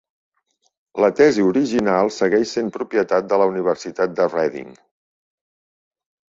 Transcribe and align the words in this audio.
La 1.03 1.09
tesi 1.19 1.43
original 1.49 2.09
segueix 2.15 2.53
sent 2.57 2.71
propietat 2.79 3.29
de 3.35 3.39
la 3.43 3.49
Universitat 3.53 4.17
de 4.21 4.27
Reading. 4.33 4.73